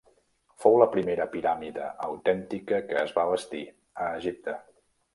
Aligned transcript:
Fou 0.63 0.77
la 0.83 0.87
primera 0.95 1.27
piràmide 1.35 1.91
autèntica 2.09 2.83
que 2.89 2.99
es 3.05 3.17
va 3.21 3.29
bastir 3.37 3.65
a 4.07 4.13
Egipte. 4.21 4.61